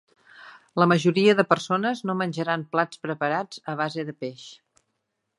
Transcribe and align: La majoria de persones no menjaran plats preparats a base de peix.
La 0.83 0.85
majoria 0.91 1.35
de 1.39 1.43
persones 1.51 2.01
no 2.09 2.15
menjaran 2.21 2.63
plats 2.71 3.03
preparats 3.03 3.61
a 3.75 3.77
base 3.83 4.07
de 4.09 4.15
peix. 4.25 4.47